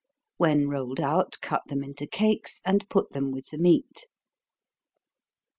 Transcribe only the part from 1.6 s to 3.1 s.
them into cakes, and